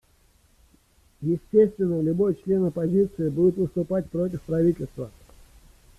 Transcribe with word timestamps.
Естественно, 1.21 2.01
любой 2.01 2.33
член 2.43 2.65
оппозиции 2.65 3.29
будет 3.29 3.57
выступать 3.57 4.09
против 4.09 4.41
правительства. 4.41 5.11